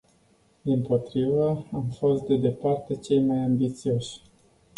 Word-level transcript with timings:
Dimpotrivă, 0.63 1.65
am 1.73 1.85
fost, 1.97 2.23
de 2.27 2.35
departe, 2.35 2.95
cei 2.95 3.19
mai 3.19 3.37
ambițioși. 3.37 4.19